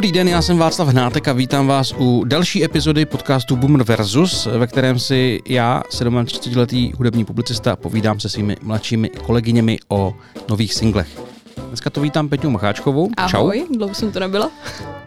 Dobrý 0.00 0.12
den, 0.12 0.28
já 0.28 0.42
jsem 0.42 0.58
Václav 0.58 0.88
Hnátek 0.88 1.28
a 1.28 1.32
vítám 1.32 1.66
vás 1.66 1.94
u 1.98 2.24
další 2.24 2.64
epizody 2.64 3.06
podcastu 3.06 3.56
Boomer 3.56 3.82
Versus, 3.82 4.46
ve 4.46 4.66
kterém 4.66 4.98
si 4.98 5.40
já, 5.48 5.82
37-letý 5.90 6.92
hudební 6.96 7.24
publicista, 7.24 7.76
povídám 7.76 8.20
se 8.20 8.28
svými 8.28 8.56
mladšími 8.62 9.08
kolegyněmi 9.08 9.78
o 9.88 10.14
nových 10.48 10.74
singlech. 10.74 11.08
Dneska 11.68 11.90
to 11.90 12.00
vítám 12.00 12.28
Peťu 12.28 12.50
Macháčkovou. 12.50 13.10
Ahoj, 13.16 13.60
Čau. 13.60 13.76
dlouho 13.76 13.94
jsem 13.94 14.12
to 14.12 14.20
nebyla. 14.20 14.50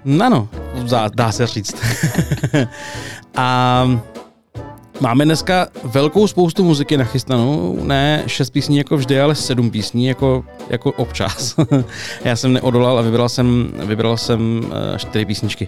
No, 0.05 0.29
no, 0.29 0.47
dá, 0.89 1.09
dá 1.15 1.31
se 1.31 1.47
říct. 1.47 1.75
a 3.35 3.85
Máme 5.03 5.25
dneska 5.25 5.67
velkou 5.83 6.27
spoustu 6.27 6.63
muziky 6.63 6.97
nachystanou, 6.97 7.79
ne 7.83 8.23
šest 8.27 8.49
písní 8.49 8.77
jako 8.77 8.97
vždy, 8.97 9.21
ale 9.21 9.35
sedm 9.35 9.71
písní 9.71 10.05
jako, 10.05 10.45
jako 10.69 10.91
občas. 10.91 11.55
Já 12.23 12.35
jsem 12.35 12.53
neodolal 12.53 12.99
a 12.99 13.01
vybral 13.01 13.29
jsem, 13.29 13.73
vybral 13.85 14.17
jsem 14.17 14.71
eh, 14.95 14.99
čtyři 14.99 15.25
písničky. 15.25 15.67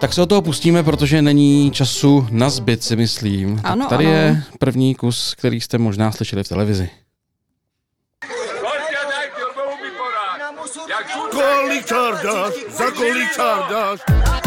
Tak 0.00 0.12
se 0.12 0.22
o 0.22 0.26
toho 0.26 0.42
pustíme, 0.42 0.82
protože 0.82 1.22
není 1.22 1.70
času 1.70 2.26
na 2.30 2.50
zbyt, 2.50 2.84
si 2.84 2.96
myslím. 2.96 3.60
Ano, 3.64 3.86
Tady 3.88 4.06
ano. 4.06 4.14
je 4.14 4.42
první 4.58 4.94
kus, 4.94 5.34
který 5.38 5.60
jste 5.60 5.78
možná 5.78 6.12
slyšeli 6.12 6.44
v 6.44 6.48
televizi. 6.48 6.90
Kolik 11.30 11.86
čardáš, 11.86 12.52
za 12.78 12.90
kolik 12.90 13.32
čardáš? 13.36 14.43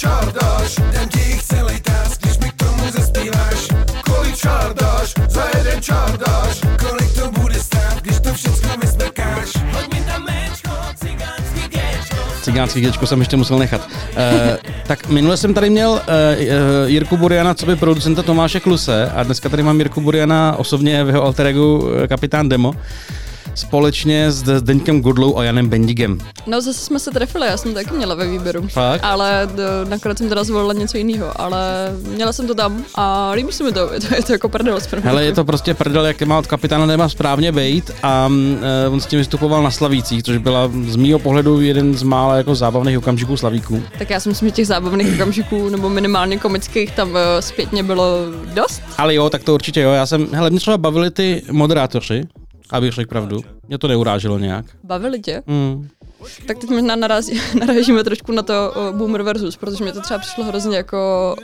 Čardáš? 0.00 0.70
Dám 0.92 1.08
ti 1.12 1.20
ich 1.36 1.42
celej 1.44 1.78
tás, 1.84 2.16
když 2.16 2.38
mi 2.40 2.48
k 2.50 2.56
tomu 2.56 2.82
zaspíváš. 2.88 3.60
Kolik 4.08 4.36
čardáš, 4.36 5.08
za 5.28 5.44
jeden 5.56 5.78
čardáš? 5.82 6.54
Kolik 6.80 7.10
to 7.12 7.24
bude 7.40 7.58
stát, 7.60 7.96
když 8.02 8.20
to 8.20 8.34
všechno 8.34 8.70
vysmekáš? 8.80 9.48
Hoď 9.72 9.86
mi 9.94 10.00
tam 10.00 10.24
méčko, 10.24 10.72
cigánský 10.94 11.62
děčko. 11.68 12.16
Cigánský 12.42 12.80
děčko 12.80 13.06
jsem 13.06 13.20
ještě 13.20 13.36
musel 13.36 13.58
nechat. 13.58 13.80
Uh, 13.80 14.56
tak 14.86 15.08
minule 15.08 15.36
jsem 15.36 15.54
tady 15.54 15.70
měl 15.70 15.90
uh, 15.90 15.98
uh, 15.98 16.90
Jirku 16.90 17.16
Buriana, 17.16 17.54
co 17.54 17.66
by 17.66 17.76
producenta 17.76 18.22
Tomáše 18.22 18.60
Kluse 18.60 19.10
a 19.14 19.22
dneska 19.22 19.48
tady 19.48 19.62
mám 19.62 19.78
Jirku 19.78 20.00
Buriana 20.00 20.54
osobně 20.58 21.04
v 21.04 21.08
jeho 21.08 21.22
alter 21.22 21.46
ego 21.46 21.78
uh, 21.78 22.06
Kapitán 22.06 22.48
Demo 22.48 22.74
společně 23.54 24.32
s 24.32 24.62
Deňkem 24.62 25.00
Godlou 25.00 25.38
a 25.38 25.44
Janem 25.44 25.68
Bendigem. 25.68 26.18
No 26.46 26.60
zase 26.60 26.80
jsme 26.80 26.98
se 26.98 27.10
trefili, 27.10 27.46
já 27.46 27.56
jsem 27.56 27.74
to 27.74 27.78
taky 27.78 27.94
měla 27.94 28.14
ve 28.14 28.26
výběru. 28.26 28.68
Fakt? 28.68 29.00
Ale 29.04 29.48
do, 29.54 29.90
nakonec 29.90 30.18
jsem 30.18 30.28
teda 30.28 30.44
zvolila 30.44 30.72
něco 30.72 30.98
jiného, 30.98 31.40
ale 31.40 31.60
měla 32.08 32.32
jsem 32.32 32.46
to 32.46 32.54
tam 32.54 32.84
a 32.94 33.30
líbí 33.30 33.52
se 33.52 33.64
mi 33.64 33.72
to, 33.72 33.92
je 33.92 34.00
to, 34.08 34.14
je 34.14 34.22
to 34.22 34.32
jako 34.32 34.48
prdel. 34.48 34.78
Hele, 35.02 35.24
je 35.24 35.32
to 35.32 35.44
prostě 35.44 35.74
prdel, 35.74 36.06
jak 36.06 36.22
má 36.22 36.38
od 36.38 36.46
kapitána 36.46 36.86
Dema 36.86 37.08
správně 37.08 37.52
bejt 37.52 37.90
a 38.02 38.26
uh, 38.26 38.94
on 38.94 39.00
s 39.00 39.06
tím 39.06 39.18
vystupoval 39.18 39.62
na 39.62 39.70
Slavících, 39.70 40.22
což 40.22 40.36
byla 40.36 40.70
z 40.88 40.96
mýho 40.96 41.18
pohledu 41.18 41.60
jeden 41.60 41.94
z 41.94 42.02
mála 42.02 42.36
jako 42.36 42.54
zábavných 42.54 42.98
okamžiků 42.98 43.36
Slavíků. 43.36 43.82
Tak 43.98 44.10
já 44.10 44.20
si 44.20 44.28
myslím, 44.28 44.48
že 44.48 44.54
těch 44.54 44.66
zábavných 44.66 45.14
okamžiků, 45.14 45.68
nebo 45.68 45.88
minimálně 45.88 46.38
komických, 46.38 46.90
tam 46.90 47.10
uh, 47.10 47.16
zpětně 47.40 47.82
bylo 47.82 48.16
dost. 48.54 48.82
Ale 48.98 49.14
jo, 49.14 49.30
tak 49.30 49.44
to 49.44 49.54
určitě 49.54 49.80
jo. 49.80 49.90
Já 49.90 50.06
jsem, 50.06 50.28
hele, 50.32 50.50
mě 50.50 50.60
třeba 50.60 50.78
bavili 50.78 51.10
ty 51.10 51.42
moderátoři, 51.50 52.22
abych 52.72 52.92
řekl 52.92 53.08
pravdu. 53.08 53.40
Mě 53.68 53.78
to 53.78 53.88
neuráželo 53.88 54.38
nějak. 54.38 54.64
Bavili 54.84 55.20
tě? 55.20 55.42
Mm. 55.46 55.88
Tak 56.46 56.58
teď 56.58 56.70
možná 56.70 56.96
narazí, 56.96 57.40
narážíme 57.60 58.04
trošku 58.04 58.32
na 58.32 58.42
to 58.42 58.72
uh, 58.76 58.96
Boomer 58.96 59.22
versus, 59.22 59.56
protože 59.56 59.84
mě 59.84 59.92
to 59.92 60.00
třeba 60.00 60.18
přišlo 60.18 60.44
hrozně 60.44 60.76
jako, 60.76 61.36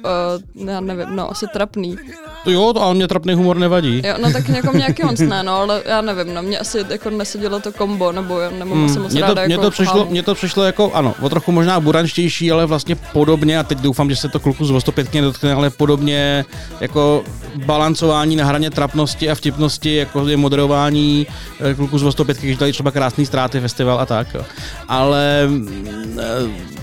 uh, 0.57 0.69
já 0.69 0.81
nevím, 0.81 1.17
no 1.17 1.31
asi 1.31 1.47
trapný. 1.53 1.97
To 2.45 2.51
jo, 2.51 2.73
to, 2.73 2.83
ale 2.83 2.95
mě 2.95 3.09
trapný 3.09 3.35
humor 3.35 3.57
nevadí. 3.57 4.03
Jo, 4.05 4.15
no 4.23 4.33
tak 4.33 4.49
jako 4.49 4.77
nějaký 4.77 5.03
moc 5.03 5.21
ne, 5.21 5.43
no, 5.43 5.57
ale 5.57 5.83
já 5.87 6.01
nevím, 6.01 6.35
no, 6.35 6.43
mě 6.43 6.59
asi 6.59 6.85
jako 6.89 7.11
nesedělo 7.11 7.61
to 7.61 7.73
kombo, 7.73 8.13
nebo 8.13 8.41
já 8.41 8.51
nemám 8.51 8.85
asi 8.85 8.99
moc 8.99 9.13
Mně 9.13 9.21
ráda 9.21 9.35
to, 9.35 9.51
jako 9.51 9.63
to 9.63 9.71
přišlo, 9.71 10.07
mně 10.11 10.23
to 10.23 10.35
přišlo 10.35 10.65
jako, 10.65 10.93
ano, 10.95 11.15
o 11.21 11.29
trochu 11.29 11.53
možná 11.53 11.81
buranštější, 11.81 12.53
ale 12.53 12.67
vlastně 12.67 12.97
podobně, 13.13 13.59
a 13.59 13.63
teď 13.63 13.79
doufám, 13.79 14.11
že 14.11 14.17
se 14.17 14.29
to 14.29 14.41
kluku 14.41 14.65
z 14.65 14.81
105 14.81 15.15
nedotkne, 15.15 15.55
ale 15.55 15.71
podobně 15.71 16.45
jako 16.81 17.25
balancování 17.65 18.37
na 18.37 18.45
hraně 18.45 18.71
trapnosti 18.71 19.31
a 19.31 19.35
vtipnosti, 19.35 19.95
jako 19.95 20.29
je 20.29 20.37
moderování 20.37 21.27
eh, 21.61 21.75
kluku 21.75 21.99
z 21.99 22.13
105, 22.13 22.39
když 22.41 22.57
dali 22.57 22.73
třeba 22.73 22.91
krásný 22.91 23.27
ztráty, 23.27 23.61
festival 23.61 24.01
a 24.01 24.07
tak. 24.07 24.35
Jo. 24.35 24.45
Ale 24.89 25.47
mm, 25.49 26.19
eh, 26.23 26.77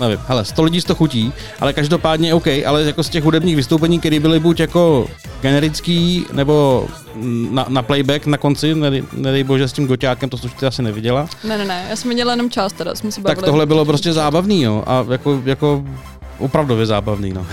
nevím, 0.00 0.18
hele, 0.28 0.44
100 0.44 0.62
lidí 0.62 0.80
z 0.80 0.84
to 0.84 0.94
chutí, 0.94 1.32
ale 1.60 1.72
každopádně 1.72 2.34
OK, 2.34 2.46
ale 2.66 2.82
jako 2.82 3.02
z 3.02 3.08
těch 3.08 3.24
hudebních 3.24 3.56
vystoupení, 3.56 3.98
které 4.00 4.20
byly 4.20 4.40
buď 4.40 4.60
jako 4.60 5.06
generický, 5.40 6.26
nebo 6.32 6.86
mm, 7.14 7.48
na, 7.54 7.66
na 7.68 7.82
playback 7.82 8.26
na 8.26 8.36
konci, 8.36 8.74
nedej, 8.74 9.02
nedej 9.12 9.44
bože 9.44 9.68
s 9.68 9.72
tím 9.72 9.86
goťákem, 9.86 10.30
to 10.30 10.38
jsi 10.38 10.44
určitě 10.44 10.66
asi 10.66 10.82
neviděla, 10.82 11.28
Ne, 11.44 11.58
ne, 11.58 11.64
ne, 11.64 11.86
já 11.90 11.96
jsem 11.96 12.08
viděla 12.08 12.32
jenom 12.32 12.50
část 12.50 12.72
teda, 12.72 12.94
jsme 12.94 13.12
se 13.12 13.20
bavili. 13.20 13.36
tak 13.36 13.44
tohle 13.44 13.66
bylo 13.66 13.84
prostě 13.84 14.12
zábavný, 14.12 14.62
jo, 14.62 14.84
a 14.86 15.04
jako, 15.10 15.42
jako 15.44 15.84
opravdově 16.38 16.86
zábavný, 16.86 17.32
no. 17.32 17.46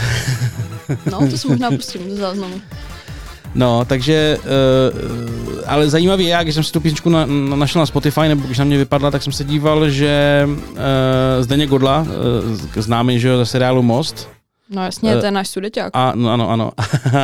No, 1.11 1.27
to 1.29 1.37
jsem 1.37 1.51
možná 1.51 1.71
pustím 1.71 2.09
do 2.09 2.15
záznamu. 2.15 2.61
No, 3.55 3.85
takže, 3.85 4.37
uh, 4.37 5.59
ale 5.67 5.89
zajímavý 5.89 6.25
je, 6.25 6.37
když 6.41 6.55
jsem 6.55 6.63
si 6.63 6.71
tu 6.71 6.79
písničku 6.79 7.09
na, 7.09 7.25
na, 7.25 7.55
našel 7.55 7.79
na 7.79 7.85
Spotify, 7.85 8.27
nebo 8.27 8.45
když 8.45 8.57
na 8.57 8.65
mě 8.65 8.77
vypadla, 8.77 9.11
tak 9.11 9.23
jsem 9.23 9.33
se 9.33 9.43
díval, 9.43 9.89
že 9.89 10.43
uh, 10.47 10.77
Zdeněk 11.39 11.69
Godla, 11.69 12.01
uh, 12.75 12.81
známý, 12.81 13.19
že 13.19 13.27
jo, 13.27 13.37
ze 13.37 13.45
seriálu 13.45 13.81
Most, 13.81 14.29
No 14.69 14.83
jasně, 14.83 15.17
to 15.17 15.25
je 15.25 15.31
náš 15.31 15.47
studeťák. 15.47 15.89
A, 15.93 16.13
no, 16.15 16.29
ano, 16.29 16.49
ano. 16.49 16.71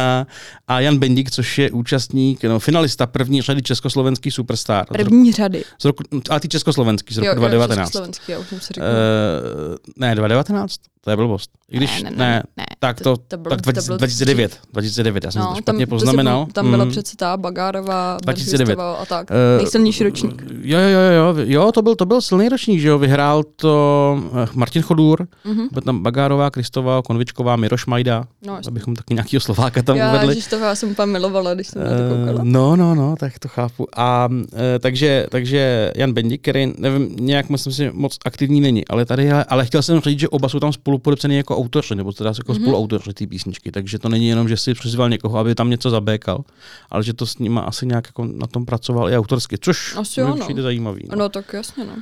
a 0.68 0.80
Jan 0.80 0.97
Bendik, 0.97 1.31
což 1.31 1.58
je 1.58 1.72
účastník, 1.72 2.44
no, 2.44 2.59
finalista 2.59 3.08
první 3.08 3.41
řady 3.41 3.62
Československý 3.62 4.31
superstar. 4.31 4.86
První 4.86 5.31
řady. 5.31 5.64
Z 5.81 5.86
roku, 5.86 6.03
ale 6.30 6.40
ty 6.40 6.47
československý 6.47 7.14
z 7.14 7.18
roku 7.18 7.25
Jo, 7.28 7.34
jo, 7.34 7.40
2019. 7.40 7.88
československý, 7.88 8.31
já 8.31 8.40
už 8.40 8.47
jsem 8.47 8.59
si 8.59 8.74
řekl. 8.74 8.88
Uh, 8.88 9.75
ne, 9.97 10.16
2019? 10.16 10.75
To 11.02 11.09
je 11.09 11.16
blbost. 11.16 11.52
I 11.72 11.78
když, 11.78 12.03
ne, 12.03 12.09
ne, 12.09 12.18
ne, 12.18 12.25
ne, 12.25 12.44
ne, 12.58 12.66
tak 12.84 12.97
to- 13.02 13.18
to, 13.18 13.24
to 13.28 13.38
bylo- 13.38 13.50
tak 13.56 13.62
to 13.62 13.72
20, 13.72 13.88
bylo 13.88 13.97
2009, 13.97 14.59
2009, 14.74 15.24
já 15.24 15.31
jsem 15.31 15.42
to 15.42 15.50
no, 15.50 15.56
špatně 15.56 15.86
to 15.88 15.90
si- 15.90 15.90
poznamenal. 15.90 16.47
Tam 16.53 16.72
byla 16.72 16.86
Mm. 16.86 16.92
přece 16.92 17.16
ta 17.18 17.38
Bagárová, 17.38 18.18
2009. 18.24 18.75
Barfistoval 18.75 18.97
a 19.02 19.06
tak. 19.06 19.28
Eh, 19.31 19.58
Nejsilnější 19.58 20.03
ročník. 20.03 20.44
Jo, 20.62 20.80
jo, 20.80 20.88
jo, 20.90 21.34
jo, 21.38 21.44
jo 21.47 21.72
to, 21.72 21.81
byl, 21.81 21.96
to 21.96 22.06
byl 22.06 22.22
silný 22.22 22.50
ročník, 22.50 22.80
že 22.80 22.88
jo, 22.88 22.97
vyhrál 22.97 23.44
to 23.56 24.24
eh, 24.44 24.47
Martin 24.53 24.81
Chodůr, 24.81 25.28
Mhm. 25.46 25.68
byl 25.72 25.81
tam 25.81 26.03
Bagárová, 26.03 26.50
Kristová, 26.52 27.02
Konvičková, 27.02 27.56
Miroš 27.56 27.86
Majda, 27.86 28.28
No, 28.47 28.59
abychom 28.68 28.96
taky 28.96 29.14
nějakýho 29.14 29.40
Slováka 29.40 29.81
tam 29.81 29.96
já, 29.97 30.09
uvedli. 30.09 30.28
ježiš, 30.28 30.47
toho 30.47 30.66
já 30.66 30.75
jsem 30.75 30.91
úplně 30.91 31.06
milovala, 31.12 31.53
když 31.53 31.68
jsem 31.68 31.84
na 31.84 31.90
to 31.90 31.94
Eh, 31.96 32.09
koukala. 32.25 32.40
No, 32.44 32.75
no, 32.75 32.96
no, 32.96 33.16
tak 33.20 33.40
to 33.40 33.47
chápu. 33.47 33.88
A 33.96 34.30
e, 34.75 34.80
takže, 34.80 35.25
takže 35.30 35.91
Jan 35.96 36.14
Bendik, 36.14 36.41
který, 36.41 36.74
nevím, 36.78 37.16
nějak 37.20 37.50
myslím 37.50 37.74
si 37.74 37.90
moc 37.94 38.18
aktivní 38.25 38.62
není, 38.62 38.88
ale 38.88 39.06
tady, 39.06 39.31
ale 39.31 39.66
chtěl 39.66 39.81
jsem 39.81 40.00
říct, 40.00 40.20
že 40.20 40.30
oba 40.30 40.50
jsou 40.50 40.59
tam 40.59 40.74
spolupodepsaný 40.74 41.36
jako 41.38 41.58
autoři, 41.58 41.96
nebo 41.96 42.12
teda 42.12 42.34
jako 42.38 42.52
Mhm. 42.53 42.62
mm-hmm. 42.62 42.71
Spoluautoři 42.72 43.14
té 43.14 43.28
písničky, 43.28 43.72
takže 43.72 44.00
to 44.00 44.09
není 44.09 44.28
jenom, 44.28 44.48
že 44.50 44.58
si 44.58 44.74
přizval 44.74 45.09
někoho, 45.09 45.38
aby 45.38 45.56
tam 45.56 45.70
něco 45.70 45.90
zabékal, 45.90 46.44
ale 46.90 47.04
že 47.04 47.14
to 47.14 47.26
s 47.26 47.38
nima 47.38 47.62
asi 47.62 47.86
nějak 47.86 48.08
jako 48.08 48.26
na 48.26 48.48
tom 48.48 48.66
pracoval 48.66 49.09
i 49.09 49.18
autorsky, 49.18 49.58
což 49.62 49.96
Asi 49.98 50.20
jo, 50.20 50.34
mi 50.34 50.40
no. 50.40 50.46
přijde 50.46 50.62
zajímavý. 50.62 51.04
No. 51.09 51.16
No 51.16 51.30
tak 51.30 51.54
jasně, 51.54 51.84
no. 51.86 51.94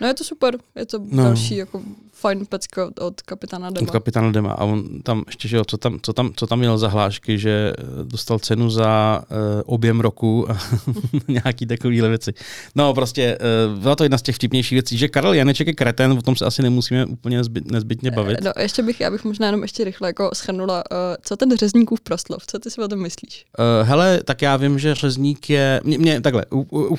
No 0.00 0.06
je 0.06 0.14
to 0.14 0.24
super, 0.24 0.58
je 0.76 0.86
to 0.86 0.98
No. 1.10 1.24
další 1.24 1.56
jako 1.56 1.82
fajn 2.20 2.46
pecka 2.46 2.90
od, 3.00 3.22
kapitána 3.22 3.70
Dema. 3.70 3.86
Od 3.86 3.90
kapitána 3.90 4.32
Dema. 4.32 4.52
A 4.52 4.64
on 4.64 5.02
tam 5.02 5.24
ještě, 5.26 5.48
že 5.48 5.56
jo, 5.56 5.64
co 5.64 5.76
tam, 5.76 5.98
co 6.02 6.12
tam, 6.12 6.32
co 6.36 6.46
tam 6.46 6.58
měl 6.58 6.78
za 6.78 6.88
hlášky, 6.88 7.38
že 7.38 7.72
eh, 7.78 7.82
dostal 8.04 8.38
cenu 8.38 8.70
za 8.70 9.22
uh, 9.30 9.36
objem 9.66 10.00
roku 10.00 10.50
a 10.50 10.58
nějaký 11.28 11.66
takovýhle 11.66 12.08
věci. 12.08 12.34
No 12.74 12.94
prostě 12.94 13.38
uh, 13.72 13.78
byla 13.82 13.96
to 13.96 14.02
jedna 14.02 14.18
z 14.18 14.22
těch 14.22 14.34
vtipnějších 14.34 14.76
věcí, 14.76 14.98
že 14.98 15.08
Karel 15.08 15.34
Janeček 15.34 15.66
je 15.66 15.74
kreten, 15.74 16.12
o 16.12 16.22
tom 16.22 16.36
se 16.36 16.44
asi 16.44 16.62
nemusíme 16.62 17.06
úplně 17.06 17.36
nezbyt, 17.36 17.70
nezbytně 17.70 18.10
bavit. 18.10 18.38
No, 18.44 18.52
ještě 18.58 18.82
bych, 18.82 19.00
já 19.00 19.10
bych 19.10 19.24
možná 19.24 19.46
jenom 19.46 19.62
ještě 19.62 19.84
rychle 19.84 20.08
jako 20.08 20.30
schrnula, 20.34 20.84
uh, 20.90 20.96
co 21.22 21.36
ten 21.36 21.56
řezníkův 21.56 22.00
proslov, 22.00 22.46
co 22.46 22.58
ty 22.58 22.70
si 22.70 22.80
o 22.80 22.88
tom 22.88 23.02
myslíš? 23.02 23.44
Uh, 23.58 23.88
hele, 23.88 24.20
tak 24.24 24.42
já 24.42 24.56
vím, 24.56 24.78
že 24.78 24.94
řezník 24.94 25.50
je, 25.50 25.80
mě, 25.84 25.98
mě 25.98 26.20
takhle, 26.20 26.44
u, 26.50 26.66
u, 26.70 26.98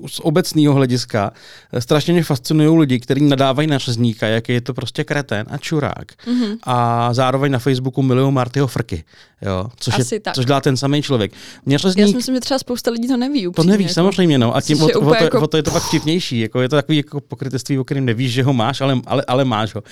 u, 0.00 0.08
z 0.08 0.20
obecného 0.20 0.74
hlediska 0.74 1.32
strašně 1.78 2.12
mě 2.12 2.22
fascinují 2.22 2.78
lidi, 2.78 3.00
kteří 3.00 3.24
nadávají 3.24 3.68
na 3.68 3.78
řezníka, 3.78 4.26
jaký 4.26 4.55
je 4.55 4.55
to 4.60 4.74
prostě 4.74 5.04
kreten 5.04 5.46
a 5.50 5.58
čurák. 5.58 6.26
Mhm. 6.26 6.46
Mm-hmm. 6.46 6.58
A 6.62 7.14
zároveň 7.14 7.52
na 7.52 7.58
Facebooku 7.58 8.02
milují 8.02 8.32
Martyho 8.32 8.66
Frky, 8.66 9.04
jo, 9.42 9.66
což, 9.76 9.98
Asi 9.98 10.14
je, 10.14 10.20
tak. 10.20 10.34
což 10.34 10.44
dělá 10.46 10.60
ten 10.60 10.76
samý 10.76 11.02
člověk. 11.02 11.32
Mě 11.66 11.78
Já 11.84 11.92
si 11.92 12.16
myslím, 12.16 12.34
že 12.34 12.40
třeba 12.40 12.58
spousta 12.58 12.90
lidí 12.90 13.08
to 13.08 13.16
neví 13.16 13.42
to 13.42 13.48
upřímně, 13.50 13.70
nevíš, 13.70 13.84
jako. 13.84 13.94
samozřejmě, 13.94 14.38
no. 14.38 14.56
A 14.56 14.60
tím 14.60 14.82
o, 14.82 14.88
je 14.88 14.92
to, 14.92 15.00
o, 15.00 15.14
to, 15.14 15.24
jako- 15.24 15.40
o 15.40 15.46
to 15.46 15.56
je 15.56 15.62
to 15.62 15.70
pak 15.70 15.82
vtipnější. 15.82 16.40
Jako 16.40 16.60
je 16.60 16.68
to 16.68 16.76
takový 16.76 16.96
jako 16.96 17.20
pokrytectví, 17.20 17.78
o 17.78 17.84
kterém 17.84 18.04
nevíš, 18.04 18.32
že 18.32 18.42
ho 18.42 18.52
máš, 18.52 18.80
ale, 18.80 19.00
ale, 19.06 19.24
ale 19.28 19.44
máš 19.44 19.74
ho. 19.74 19.82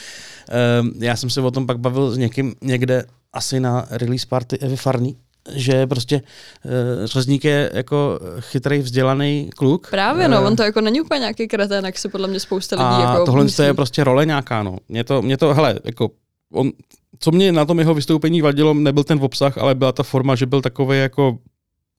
Um, 0.81 0.93
já 0.99 1.17
jsem 1.17 1.31
se 1.31 1.41
o 1.41 1.51
tom 1.51 1.67
pak 1.67 1.79
bavil 1.79 2.11
s 2.11 2.17
někým 2.19 2.55
někde 2.63 3.05
asi 3.33 3.61
na 3.61 3.87
release 3.91 4.27
party 4.27 4.59
Evy 4.59 4.77
Farný, 4.77 5.17
že 5.53 5.87
prostě 5.87 6.23
uh, 6.65 6.71
řezník 7.07 7.45
je 7.45 7.71
jako 7.75 8.21
chytrý, 8.41 8.79
vzdělaný 8.79 9.51
kluk. 9.57 9.91
Právě 9.91 10.29
no, 10.29 10.37
Eh, 10.37 10.47
on 10.47 10.57
to 10.57 10.63
jako 10.63 10.81
není 10.81 11.01
úplně 11.01 11.21
nějaký 11.21 11.49
kretén, 11.49 11.85
jak 11.85 11.99
si 11.99 12.09
podle 12.09 12.29
mě 12.29 12.41
spousta 12.41 12.77
lidí 12.77 13.05
a 13.05 13.13
jako 13.13 13.25
tohle 13.25 13.45
myslí. 13.45 13.65
je 13.65 13.75
prostě 13.75 14.05
role 14.05 14.27
nějaká, 14.27 14.63
no. 14.63 14.79
Mě 14.89 15.05
to, 15.05 15.23
mě 15.23 15.37
to, 15.37 15.55
hele, 15.55 15.79
jako 15.85 16.11
on, 16.53 16.73
co 17.19 17.31
mě 17.31 17.53
na 17.53 17.65
tom 17.65 17.79
jeho 17.79 17.95
vystoupení 17.95 18.43
vadilo, 18.43 18.75
nebyl 18.75 19.05
ten 19.05 19.19
obsah, 19.23 19.59
ale 19.59 19.75
byla 19.75 19.93
ta 19.93 20.03
forma, 20.03 20.35
že 20.35 20.47
byl 20.47 20.63
takový 20.63 20.99
jako 20.99 21.39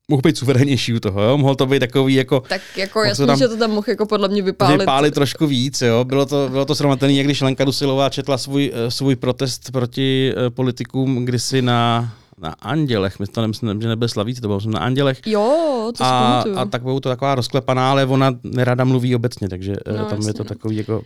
mohl 0.09 0.21
být 0.21 0.37
suverénnější 0.37 0.93
u 0.93 0.99
toho, 0.99 1.21
jo? 1.21 1.37
mohl 1.37 1.55
to 1.55 1.65
být 1.65 1.79
takový 1.79 2.13
jako... 2.13 2.43
Tak 2.49 2.61
jako 2.75 3.03
jasně, 3.03 3.25
tam 3.25 3.37
že 3.37 3.47
to 3.47 3.57
tam 3.57 3.71
mohl 3.71 3.89
jako 3.89 4.05
podle 4.05 4.27
mě 4.27 4.41
vypálit. 4.41 4.79
Vypálit 4.79 5.13
trošku 5.13 5.47
víc, 5.47 5.81
jo. 5.81 6.03
Bylo 6.03 6.25
to, 6.25 6.49
bylo 6.49 6.65
to 6.65 6.75
srovnatelné, 6.75 7.13
jak 7.13 7.25
když 7.25 7.41
Lenka 7.41 7.65
Dusilová 7.65 8.09
četla 8.09 8.37
svůj, 8.37 8.71
eh, 8.73 8.91
svůj 8.91 9.15
protest 9.15 9.71
proti 9.71 10.33
politikům 10.49 11.25
kdysi 11.25 11.61
na, 11.61 12.13
na 12.37 12.49
Andělech, 12.49 13.19
myslím, 13.19 13.33
to 13.33 13.41
nemyslím, 13.41 13.81
že 13.81 13.87
nebyl 13.87 14.07
Slavíci, 14.07 14.41
to 14.41 14.47
bylo 14.47 14.57
myslím, 14.57 14.73
na 14.73 14.79
Andělech. 14.79 15.19
Jo, 15.25 15.91
to 15.97 16.03
A, 16.03 16.43
a 16.55 16.65
tak 16.65 16.83
bylo 16.83 16.99
to 16.99 17.09
taková 17.09 17.35
rozklepaná, 17.35 17.91
ale 17.91 18.05
ona 18.05 18.39
nerada 18.43 18.83
mluví 18.83 19.15
obecně, 19.15 19.49
takže 19.49 19.73
No, 19.87 19.97
no, 19.97 20.05
tam 20.05 20.17
jasně, 20.17 20.29
je 20.29 20.33
to 20.33 20.43
takový 20.43 20.77
jako 20.77 21.01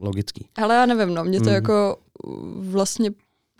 logický. 0.00 0.46
Ale 0.56 0.74
já 0.74 0.86
nevím, 0.86 1.14
no, 1.14 1.24
mě 1.24 1.38
to 1.38 1.44
Mhm. 1.44 1.54
jako 1.54 1.96
uh, 2.26 2.34
vlastně 2.70 3.10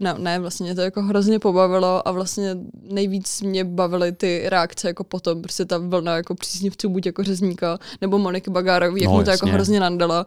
No, 0.00 0.14
ne, 0.18 0.38
vlastně 0.38 0.64
mě 0.64 0.74
to 0.74 0.80
jako 0.80 1.02
hrozně 1.02 1.38
pobavilo 1.38 2.08
a 2.08 2.12
vlastně 2.12 2.56
nejvíc 2.90 3.42
mě 3.42 3.64
bavily 3.64 4.12
ty 4.12 4.42
reakce 4.46 4.88
jako 4.88 5.04
potom, 5.04 5.42
prostě 5.42 5.64
ta 5.64 5.78
vlna 5.78 6.16
jako 6.16 6.34
příznivců 6.34 6.88
buď 6.88 7.06
jako 7.06 7.22
řezníka 7.24 7.78
nebo 8.00 8.18
Moniky 8.18 8.50
Bagárový, 8.50 9.02
jak 9.02 9.10
No, 9.10 9.16
mu 9.18 9.24
to 9.24 9.30
jako 9.30 9.46
hrozně 9.46 9.80
nandala. 9.80 10.26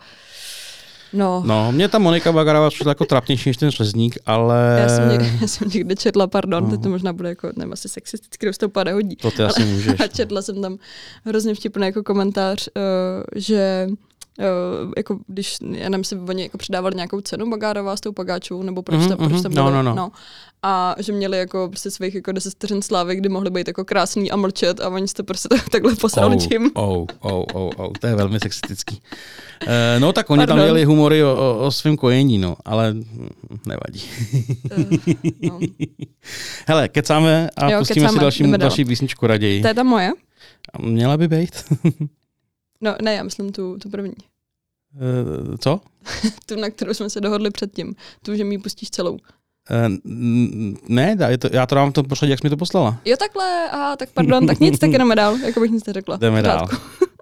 No, 1.14 1.44
No, 1.46 1.72
mě 1.72 1.88
ta 1.88 2.00
Monika 2.00 2.32
Bagarová 2.32 2.70
přišla 2.70 2.92
jako 2.92 3.06
trapnější 3.06 3.50
než 3.50 3.58
ten 3.58 3.70
řezník, 3.72 4.18
ale 4.26 4.78
já, 4.82 4.90
jsem 4.90 5.10
někde, 5.10 5.32
já 5.42 5.48
jsem 5.48 5.70
někde 5.70 5.96
četla, 5.96 6.28
pardon, 6.28 6.64
No. 6.64 6.70
teď 6.72 6.82
to 6.84 6.90
možná 6.90 7.14
bude 7.14 7.30
jako, 7.30 7.50
nevím, 7.56 7.74
asi 7.74 7.90
sexisticky, 7.90 8.46
kdo 8.46 8.54
se 8.54 8.60
to 8.60 8.68
úplně 8.68 8.84
nehodí. 8.86 9.16
to 9.16 9.32
ty 9.32 9.44
asi 9.44 9.66
můžeš. 9.66 10.00
A 10.04 10.08
četla 10.08 10.42
jsem 10.42 10.62
tam 10.62 10.78
hrozně 11.26 11.56
vtipný 11.56 11.86
jako 11.86 12.04
komentář, 12.04 12.68
uh, 12.76 12.82
že 13.36 13.88
Uh, 14.40 14.92
jako 14.98 15.20
když, 15.28 15.58
já 15.72 15.90
nevím, 15.90 16.04
si 16.04 16.16
oni 16.16 16.44
jako 16.44 16.58
přidávali 16.58 16.96
nějakou 16.96 17.22
cenu 17.22 17.50
Bagárová 17.50 17.98
s 17.98 18.02
tou 18.02 18.12
Pagáčovou, 18.12 18.64
nebo 18.64 18.82
proč, 18.82 19.00
Mhm, 19.00 19.10
tam, 19.10 19.18
proč 19.18 19.32
mhm, 19.32 19.44
tam 19.44 19.54
no, 19.54 19.64
byli, 19.72 19.84
no, 19.84 19.96
no. 19.96 20.12
A 20.64 20.96
že 21.00 21.12
měli 21.14 21.38
jako 21.38 21.68
prostě 21.70 21.92
svých 21.92 22.16
jako 22.16 22.32
deset 22.32 22.54
vteřin 22.54 22.82
slávy, 22.82 23.16
kdy 23.16 23.30
mohli 23.30 23.50
být 23.50 23.68
jako 23.68 23.86
krásný 23.86 24.32
a 24.32 24.36
mlčet 24.36 24.80
a 24.82 24.90
oni 24.90 25.08
jste 25.08 25.24
prostě 25.24 25.50
tak, 25.50 25.70
takhle 25.72 25.96
posrali 25.96 26.36
oh, 26.36 26.42
tím. 26.48 26.72
oh, 26.74 27.06
oh, 27.20 27.44
oh, 27.54 27.72
oh, 27.78 27.92
to 28.02 28.08
je 28.08 28.16
velmi 28.16 28.40
sexistický. 28.40 29.02
Uh, 29.68 29.70
no 30.00 30.14
tak 30.14 30.30
oni 30.30 30.40
tam 30.40 30.48
Pardon. 30.48 30.66
měli 30.66 30.84
humory 30.84 31.24
o, 31.24 31.36
o, 31.36 31.66
o 31.66 31.72
svém 31.72 31.98
kojení, 31.98 32.38
no, 32.38 32.56
ale 32.66 32.96
nevadí. 33.68 34.04
Uh, 34.78 34.84
no. 35.42 35.60
Hele, 36.68 36.88
kecáme 36.90 37.50
a 37.58 37.70
Jo, 37.72 37.80
pustíme 37.80 37.96
si 37.96 38.06
kecáme, 38.08 38.22
další, 38.22 38.44
jdeme 38.44 38.58
dál. 38.58 38.70
další 38.70 38.86
písničku 38.86 39.28
raději. 39.28 39.62
To 39.62 39.68
je 39.68 39.74
ta 39.74 39.84
moje? 39.84 40.12
Měla 40.80 41.18
by 41.18 41.28
být? 41.28 41.52
No 42.82 42.96
ne, 43.02 43.14
já 43.14 43.24
myslím 43.24 43.52
tu, 43.52 43.78
tu 43.78 43.90
první. 43.90 44.14
Uh, 44.96 45.56
co? 45.60 45.80
Tu, 46.46 46.56
na 46.56 46.70
kterou 46.70 46.94
jsme 46.94 47.10
se 47.10 47.22
dohodli 47.22 47.52
předtím. 47.52 47.96
Tu, 48.22 48.36
že 48.36 48.44
mi 48.44 48.56
ji 48.56 48.60
pustíš 48.60 48.90
celou. 48.90 49.14
Uh, 49.14 49.20
ne, 50.88 51.18
je 51.28 51.38
to, 51.38 51.50
já 51.52 51.66
to 51.66 51.76
dám 51.76 51.92
v 51.92 51.94
tom 51.94 52.06
pořadí, 52.06 52.30
jak 52.30 52.40
jsi 52.40 52.46
mi 52.46 52.50
to 52.50 52.58
poslala. 52.58 53.00
Jo 53.06 53.18
takhle, 53.18 53.70
a 53.70 53.96
tak 53.96 54.10
pardon, 54.10 54.48
tak 54.48 54.60
nic, 54.60 54.80
tak 54.80 54.92
jdeme 54.92 55.16
dál, 55.16 55.38
jako 55.38 55.60
bych 55.60 55.72
nic 55.72 55.86
neřekla. 55.86 56.18
Jdeme 56.18 56.42
dál. 56.42 56.68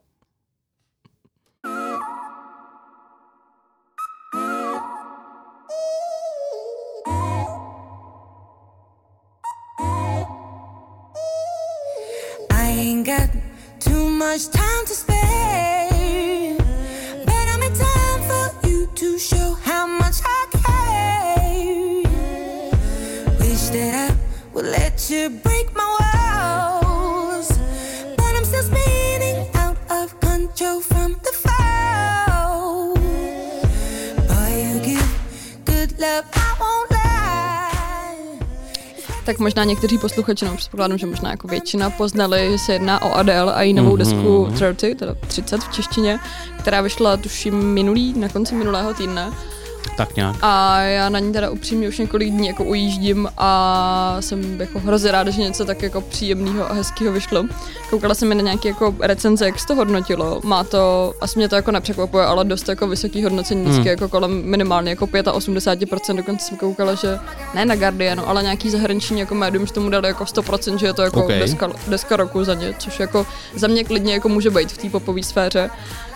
Tak 39.25 39.39
možná 39.39 39.63
někteří 39.63 39.97
posluchači, 39.97 40.45
no 40.45 40.57
předpokládám, 40.57 40.97
že 40.97 41.05
možná 41.05 41.31
jako 41.31 41.47
většina 41.47 41.89
poznali, 41.89 42.47
že 42.51 42.57
se 42.57 42.73
jedná 42.73 43.01
o 43.01 43.13
Adele 43.13 43.53
a 43.53 43.61
její 43.61 43.73
novou 43.73 43.89
Mhm. 43.89 43.97
desku 43.99 44.47
30, 44.53 44.95
teda 44.95 45.15
30 45.27 45.63
v 45.63 45.73
češtině, 45.73 46.19
která 46.59 46.81
vyšla 46.81 47.17
tuším 47.17 47.55
minulý, 47.73 48.13
na 48.19 48.29
konci 48.29 48.55
minulého 48.55 48.93
týdne. 48.93 49.31
Tak 49.97 50.15
nějak. 50.15 50.35
A 50.41 50.79
já 50.81 51.09
na 51.09 51.19
ní 51.19 51.33
teda 51.33 51.49
upřímně 51.49 51.87
už 51.87 51.97
několik 51.97 52.29
dní 52.29 52.47
jako 52.47 52.63
ujíždím 52.63 53.29
a 53.37 54.17
jsem 54.19 54.61
jako 54.61 54.79
hrozně 54.79 55.11
ráda, 55.11 55.31
že 55.31 55.41
něco 55.41 55.65
tak 55.65 55.81
jako 55.81 56.01
příjemného 56.01 56.71
a 56.71 56.73
hezkého 56.73 57.13
vyšlo. 57.13 57.43
Koukala 57.89 58.15
jsem 58.15 58.27
mi 58.29 58.35
na 58.35 58.41
nějaké 58.41 58.67
jako 58.67 58.95
recenze, 58.99 59.45
jak 59.45 59.59
se 59.59 59.67
to 59.67 59.75
hodnotilo. 59.75 60.41
Má 60.43 60.63
to, 60.63 61.13
asi 61.21 61.39
mě 61.39 61.49
to 61.49 61.55
jako 61.55 61.71
nepřekvapuje, 61.71 62.25
ale 62.25 62.45
dost 62.45 62.69
jako 62.69 62.87
vysoký 62.87 63.23
hodnocení, 63.23 63.61
vždycky 63.61 63.81
Hmm. 63.81 63.87
jako 63.89 64.09
kolem 64.09 64.41
minimálně 64.49 64.89
jako 64.89 65.05
85%, 65.05 66.15
dokonce 66.15 66.45
jsem 66.45 66.57
koukala, 66.57 66.95
že 66.95 67.19
ne 67.53 67.65
na 67.65 67.75
Guardianu, 67.75 68.29
ale 68.29 68.43
nějaký 68.43 68.69
zahraniční 68.69 69.19
jako 69.19 69.35
médium, 69.35 69.65
že 69.65 69.73
tomu 69.73 69.89
dali 69.89 70.07
jako 70.07 70.23
100%, 70.23 70.77
že 70.77 70.85
je 70.85 70.93
to 70.93 71.01
jako 71.01 71.23
OK. 71.23 71.27
deska, 71.29 71.69
deska 71.87 72.15
roku 72.15 72.43
za 72.43 72.53
ně, 72.53 72.73
což 72.77 72.99
jako 72.99 73.25
za 73.55 73.67
mě 73.67 73.83
klidně 73.83 74.13
jako 74.13 74.29
může 74.29 74.49
být 74.49 74.71
v 74.71 74.77
té 74.77 74.89
popové 74.89 75.23
sféře. 75.23 75.69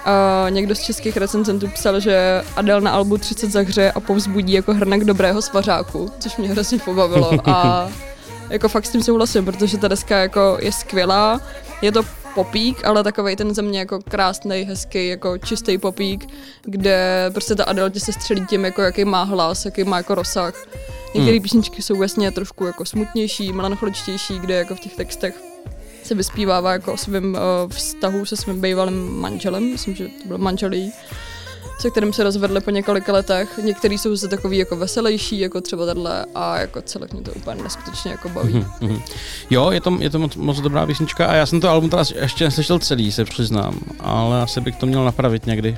Uh, 0.05 0.51
někdo 0.51 0.75
z 0.75 0.79
českých 0.79 1.17
recenzentů 1.17 1.67
psal, 1.67 1.99
že 1.99 2.43
Adele 2.55 2.81
na 2.81 2.91
albu 2.91 3.17
30 3.17 3.51
zahře 3.51 3.91
a 3.91 3.99
povzbudí 3.99 4.53
jako 4.53 4.73
hrnek 4.73 5.03
dobrého 5.03 5.41
svařáku, 5.41 6.11
což 6.19 6.37
mě 6.37 6.49
hrozně 6.49 6.79
pobavilo 6.79 7.49
a 7.49 7.89
jako 8.49 8.69
fakt 8.69 8.85
s 8.85 8.89
tím 8.89 9.03
souhlasím, 9.03 9.45
protože 9.45 9.77
ta 9.77 9.87
deska 9.87 10.17
jako 10.17 10.57
je 10.61 10.71
skvělá, 10.71 11.41
je 11.81 11.91
to 11.91 12.03
popík, 12.35 12.85
ale 12.85 13.03
takovej 13.03 13.35
ten 13.35 13.53
za 13.53 13.61
mě 13.61 13.79
jako 13.79 13.99
krásný, 14.09 14.63
hezký, 14.63 15.07
jako 15.07 15.37
čistý 15.37 15.77
popík, 15.77 16.27
kde 16.61 17.25
prostě 17.33 17.55
ta 17.55 17.63
Adele 17.63 17.89
tě 17.89 17.99
se 17.99 18.13
střelí 18.13 18.45
tím, 18.45 18.65
jako 18.65 18.81
jaký 18.81 19.05
má 19.05 19.23
hlas, 19.23 19.65
jaký 19.65 19.83
má 19.83 19.97
jako 19.97 20.15
rozsah. 20.15 20.53
Některé 21.15 21.35
Hmm. 21.37 21.43
písničky 21.43 21.81
jsou 21.81 21.95
vlastně 21.95 22.31
trošku 22.31 22.65
jako 22.65 22.85
smutnější, 22.85 23.53
melancholičtější, 23.53 24.39
kde 24.39 24.55
jako 24.55 24.75
v 24.75 24.79
těch 24.79 24.95
textech 24.95 25.48
se 26.09 26.15
vyspívává 26.15 26.71
jako 26.71 26.93
o 26.93 26.97
svém 26.97 27.33
uh, 27.33 27.71
vztahu 27.71 28.25
se 28.25 28.35
svým 28.35 28.61
bývalým 28.61 29.21
manželem, 29.21 29.63
myslím, 29.63 29.95
že 29.95 30.07
to 30.07 30.27
byl 30.27 30.37
manželí, 30.37 30.91
se 31.79 31.89
kterým 31.89 32.13
se 32.13 32.23
rozvedli 32.23 32.61
po 32.61 32.69
několika 32.69 33.13
letech. 33.13 33.59
Některý 33.63 33.97
jsou 33.97 34.15
zase 34.15 34.27
takový 34.27 34.57
jako 34.57 34.75
veselější, 34.75 35.39
jako 35.39 35.61
třeba 35.61 35.85
tenhle 35.85 36.25
a 36.35 36.59
jako 36.59 36.81
celek 36.81 37.13
mě 37.13 37.21
to 37.21 37.31
úplně 37.31 37.63
neskutečně 37.63 38.11
jako 38.11 38.29
baví. 38.29 38.65
Mhm. 38.81 39.01
Jo, 39.49 39.71
je 39.71 39.81
to, 39.81 39.97
je 39.99 40.09
to 40.09 40.19
moc, 40.19 40.35
moc 40.35 40.59
dobrá 40.59 40.85
písnička 40.85 41.27
a 41.27 41.35
já 41.35 41.45
jsem 41.45 41.61
to 41.61 41.69
album 41.69 41.89
teda 41.89 42.03
ještě 42.21 42.43
neslyšel 42.43 42.79
celý, 42.79 43.11
se 43.11 43.25
přiznám, 43.25 43.79
ale 43.99 44.41
asi 44.41 44.61
bych 44.61 44.75
to 44.75 44.85
měl 44.85 45.05
napravit 45.05 45.45
někdy. 45.45 45.75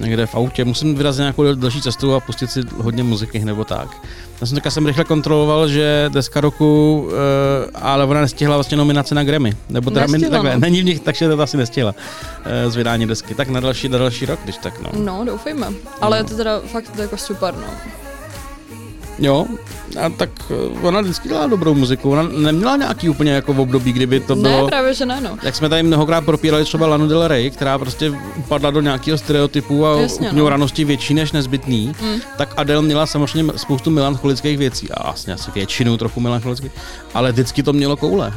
Někde 0.00 0.26
v 0.26 0.34
autě. 0.34 0.64
Musím 0.64 0.94
vyrazit 0.94 1.20
nějakou 1.20 1.54
delší 1.54 1.82
cestu 1.82 2.14
a 2.14 2.20
pustit 2.20 2.50
si 2.50 2.60
hodně 2.76 3.02
muziky 3.02 3.44
nebo 3.44 3.64
tak. 3.64 3.88
Já 4.40 4.46
jsem 4.46 4.58
jsem 4.70 4.86
rychle 4.86 5.04
kontroloval, 5.04 5.68
že 5.68 6.10
deska 6.12 6.40
roku, 6.40 7.00
uh, 7.06 7.12
ale 7.74 8.04
ona 8.04 8.20
nestihla 8.20 8.56
vlastně 8.56 8.76
nominace 8.76 9.14
na 9.14 9.24
Grammy. 9.24 9.56
Nebo 9.68 9.90
teda 9.90 10.06
Nestihla, 10.06 10.30
takhle, 10.30 10.54
no. 10.54 10.60
není 10.60 10.82
v 10.82 10.84
nich, 10.84 11.00
takže 11.00 11.28
to 11.28 11.42
asi 11.42 11.56
nestihla 11.56 11.94
uh, 11.94 12.72
z 12.72 12.76
vydání 12.76 13.06
desky. 13.06 13.34
Tak 13.34 13.48
na 13.48 13.60
další, 13.60 13.88
na 13.88 13.98
další 13.98 14.26
rok, 14.26 14.40
když 14.44 14.56
tak 14.56 14.80
no. 14.80 14.90
No, 15.04 15.24
doufejme. 15.24 15.66
Ale 16.00 16.18
je 16.18 16.24
to 16.24 16.36
teda 16.36 16.60
fakt 16.60 16.98
jako 16.98 17.16
super, 17.16 17.54
no. 17.54 17.66
Jo, 19.18 19.46
a 20.00 20.08
tak 20.08 20.30
eh, 20.50 20.86
ona 20.86 21.00
vždycky 21.00 21.28
dělá 21.28 21.46
dobrou 21.46 21.74
muziku. 21.74 22.10
Ona 22.10 22.22
neměla 22.22 22.76
nějaký 22.76 23.08
úplně 23.08 23.32
jako 23.32 23.52
v 23.52 23.60
období, 23.60 23.92
kdyby 23.92 24.20
to 24.20 24.36
bylo... 24.36 24.62
Ne, 24.64 24.68
právě 24.68 24.94
že 24.94 25.06
ne, 25.06 25.20
no. 25.20 25.38
Jak 25.42 25.54
jsme 25.56 25.68
tady 25.68 25.82
mnohokrát 25.82 26.24
propírali 26.24 26.64
třeba 26.64 26.86
Lanu 26.86 27.08
Del 27.08 27.28
Rey, 27.28 27.50
která 27.50 27.78
prostě 27.78 28.12
upadla 28.36 28.70
do 28.70 28.80
nějakého 28.80 29.18
stereotypu 29.18 29.86
a 29.86 30.00
Jasně, 30.00 30.26
úplně 30.26 30.42
no. 30.42 30.48
ranosti 30.48 30.84
větší 30.84 31.14
než 31.14 31.32
nezbytný, 31.32 31.94
Mm. 32.02 32.20
tak 32.38 32.54
Adele 32.56 32.82
měla 32.82 33.06
samozřejmě 33.06 33.52
spoustu 33.56 33.90
melancholických 33.90 34.58
věcí 34.58 34.90
a 34.90 35.02
vlastně 35.02 35.34
asi 35.34 35.50
většinu 35.54 35.96
trochu 35.96 36.20
melancholických, 36.20 36.70
ale 37.14 37.32
vždycky 37.32 37.62
to 37.62 37.72
mělo 37.72 37.96
koule. 37.96 38.32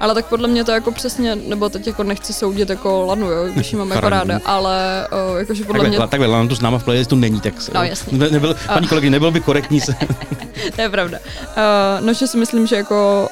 Ale 0.00 0.14
tak 0.14 0.26
podle 0.26 0.48
mě 0.48 0.64
to 0.64 0.72
jako 0.72 0.92
přesně, 0.92 1.36
nebo 1.36 1.68
teď 1.68 1.86
jako 1.86 2.02
nechci 2.02 2.32
soudit 2.32 2.70
jako 2.70 3.06
Lanu, 3.06 3.30
jo, 3.30 3.44
když 3.54 3.72
ji 3.72 3.78
mám 3.78 3.90
jako 3.90 4.08
ráda, 4.08 4.40
ale 4.44 5.06
o, 5.10 5.36
jakože 5.36 5.64
podle 5.64 5.78
Takhle, 5.78 5.88
mě, 5.88 5.98
mě... 5.98 6.08
takhle 6.08 6.26
Lana 6.28 6.48
tu 6.48 6.54
s 6.56 6.60
náma 6.60 6.78
v 6.78 6.84
playlistu 6.84 7.16
není, 7.16 7.40
tak 7.40 7.60
se- 7.62 7.70
No, 7.74 7.82
jasně. 7.82 8.18
ne, 8.18 8.30
nebyl, 8.30 8.56
paní 8.74 8.88
kolegy, 8.88 9.10
nebylo 9.10 9.30
by 9.30 9.40
korektní 9.40 9.80
se. 9.80 9.94
to 10.76 10.82
je 10.82 10.88
pravda. 10.88 11.18
Uh, 11.46 12.06
no, 12.06 12.12
že 12.12 12.26
si 12.26 12.36
myslím, 12.36 12.66
že 12.66 12.76
jako 12.76 13.28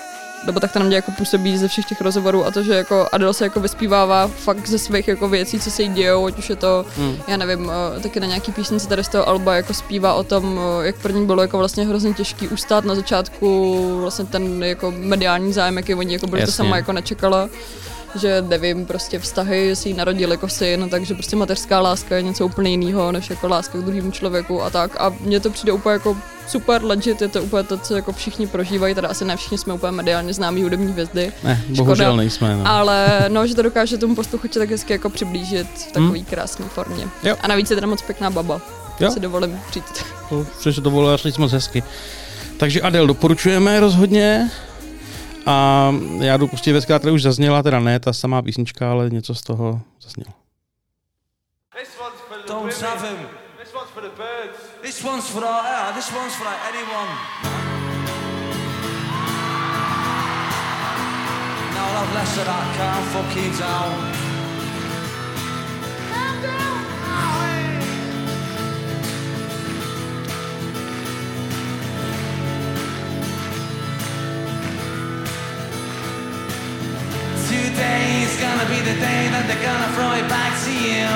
nebo 0.47 0.61
tak 0.61 0.73
to 0.73 0.79
na 0.79 0.85
mě 0.85 0.97
jako 0.97 1.11
působí 1.11 1.59
ze 1.59 1.69
všech 1.69 1.85
těch 1.85 2.01
rozhovorů 2.01 2.47
a 2.47 2.51
to, 2.51 2.63
že 2.63 2.75
jako 2.75 3.09
Adele 3.13 3.35
se 3.35 3.45
jako 3.45 3.61
vyspívává 3.61 4.27
fakt 4.27 4.69
ze 4.69 4.79
svých 4.79 5.09
jako 5.09 5.29
věcí, 5.29 5.61
co 5.61 5.71
se 5.71 5.83
jí 5.83 5.89
dějou, 5.89 6.27
ať 6.27 6.39
už 6.39 6.51
je 6.51 6.57
to, 6.57 6.85
Hmm. 6.97 7.17
já 7.29 7.37
nevím, 7.37 7.73
eh, 7.97 8.01
taky 8.01 8.21
na 8.21 8.27
nějaký 8.27 8.53
písnici 8.53 8.89
tady 8.89 9.05
z 9.05 9.09
toho 9.09 9.29
Alba 9.29 9.55
jako 9.55 9.75
zpívá 9.75 10.15
o 10.15 10.23
tom, 10.25 10.61
eh, 10.83 10.87
jak 10.87 10.97
pro 10.97 11.13
ní 11.13 11.27
bylo 11.27 11.43
jako 11.43 11.59
vlastně 11.59 11.87
hrozně 11.87 12.15
těžký 12.15 12.49
ustát 12.49 12.85
na 12.85 12.95
začátku 12.95 13.99
vlastně 14.01 14.25
ten 14.25 14.65
jako 14.65 14.95
mediální 14.97 15.53
zájem, 15.53 15.77
jaký 15.77 15.95
oni 15.95 16.13
jako 16.13 16.27
byli, 16.27 16.41
to 16.43 16.43
Jasně. 16.43 16.53
sama 16.53 16.77
jako 16.77 16.93
nečekala. 16.93 17.49
Že 18.21 18.43
nevím, 18.49 18.87
prostě 18.87 19.19
vztahy 19.19 19.77
si 19.77 19.89
ji 19.89 19.95
narodil 19.95 20.31
jako 20.31 20.49
syn, 20.49 20.89
takže 20.91 21.15
prostě 21.15 21.37
mateřská 21.37 21.81
láska 21.81 22.17
je 22.17 22.23
něco 22.23 22.47
úplně 22.47 22.71
jiného, 22.71 23.13
než 23.13 23.31
jako 23.31 23.49
láska 23.49 23.79
k 23.79 23.83
druhému 23.83 24.11
člověku 24.11 24.63
a 24.63 24.71
tak. 24.71 24.97
A 25.01 25.13
mně 25.21 25.41
to 25.41 25.51
přijde 25.51 25.73
úplně 25.73 25.93
jako 25.93 26.17
super 26.47 26.85
legit, 26.85 27.23
je 27.23 27.29
to 27.29 27.43
úplně 27.43 27.63
to, 27.63 27.79
co 27.79 27.97
jako 27.97 28.13
všichni 28.13 28.47
prožívají, 28.47 28.95
teda 28.95 29.09
asi 29.09 29.25
ne 29.25 29.37
všichni 29.37 29.59
jsme 29.59 29.75
úplně 29.75 29.93
mediálně 29.93 30.33
známí 30.33 30.63
hudební 30.63 30.93
hvězdy. 30.93 31.33
Ne, 31.45 31.63
bohužel 31.69 32.17
nejsme. 32.17 32.57
No. 32.57 32.63
Ale 32.67 33.25
no, 33.29 33.47
že 33.47 33.55
to 33.55 33.63
dokáže 33.63 33.99
tomu 33.99 34.15
posluchači 34.15 34.59
tak 34.59 34.71
hezky 34.71 34.93
jako 34.93 35.11
přiblížit 35.11 35.69
v 35.69 35.93
takové 35.93 36.19
hmm. 36.19 36.25
krásné 36.25 36.65
formě. 36.69 37.09
Jo. 37.23 37.37
A 37.41 37.49
navíc 37.49 37.71
je 37.71 37.77
teda 37.77 37.87
moc 37.87 38.03
pěkná 38.03 38.31
baba. 38.31 38.61
Jo. 39.01 39.11
Si 39.11 39.21
dovolím 39.21 39.61
říct. 39.73 40.05
To, 40.63 40.71
že 40.71 40.81
to 40.81 41.17
říct 41.17 41.39
moc 41.39 41.53
hezky. 41.53 41.83
Takže 42.57 42.81
Adel 42.81 43.07
doporučujeme 43.07 43.81
rozhodně. 43.81 44.51
A 45.47 45.91
já 46.21 46.37
jdu 46.37 46.49
pustit 46.49 46.73
věc, 46.73 46.85
která 46.85 46.99
tady 46.99 47.13
už 47.13 47.23
zazněla, 47.23 47.63
teda 47.63 47.81
ne 47.81 48.01
ta 48.01 48.13
samá 48.13 48.43
písnička, 48.43 48.91
ale 48.91 49.11
něco 49.11 49.35
z 49.35 49.43
toho 49.43 49.81
zaznělo. 50.03 50.33
This 51.79 51.89
one's 52.01 52.21
for 52.29 52.37
the 52.39 52.49
Don't 52.49 52.75
women. 52.75 52.91
have 52.91 53.09
him. 53.09 53.29
This 53.63 53.75
one's 53.75 53.91
for 53.91 54.03
the 54.03 54.17
birds. 54.17 54.57
This 54.83 55.05
one's 55.05 55.29
for 55.29 55.45
our, 55.45 55.65
yeah, 55.65 55.95
this 55.95 56.13
one's 56.13 56.35
for 56.35 56.45
like 56.47 56.61
anyone. 56.69 57.09
Now 61.75 61.87
I'll 61.87 61.99
have 62.07 62.15
less 62.15 62.39
of 62.39 62.45
that 62.45 62.77
car 62.77 63.03
fucking 63.13 63.59
down. 63.59 64.24
The 78.85 78.97
day 79.01 79.23
that 79.33 79.45
they're 79.49 79.65
gonna 79.71 79.91
throw 79.97 80.13
it 80.21 80.27
back 80.29 80.53
to 80.65 80.73
you. 80.89 81.09